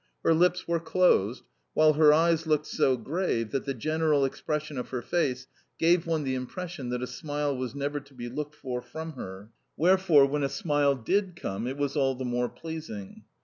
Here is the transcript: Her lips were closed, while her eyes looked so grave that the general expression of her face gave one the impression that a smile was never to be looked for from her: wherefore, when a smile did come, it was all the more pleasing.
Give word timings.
Her 0.25 0.33
lips 0.33 0.67
were 0.67 0.79
closed, 0.79 1.43
while 1.75 1.93
her 1.93 2.11
eyes 2.11 2.47
looked 2.47 2.65
so 2.65 2.97
grave 2.97 3.51
that 3.51 3.65
the 3.65 3.73
general 3.75 4.25
expression 4.25 4.79
of 4.79 4.89
her 4.89 5.03
face 5.03 5.45
gave 5.77 6.07
one 6.07 6.23
the 6.23 6.33
impression 6.33 6.89
that 6.89 7.03
a 7.03 7.05
smile 7.05 7.55
was 7.55 7.75
never 7.75 7.99
to 7.99 8.13
be 8.15 8.27
looked 8.27 8.55
for 8.55 8.81
from 8.81 9.11
her: 9.13 9.51
wherefore, 9.77 10.25
when 10.25 10.41
a 10.41 10.49
smile 10.49 10.95
did 10.95 11.35
come, 11.35 11.67
it 11.67 11.77
was 11.77 11.95
all 11.95 12.15
the 12.15 12.25
more 12.25 12.49
pleasing. 12.49 13.25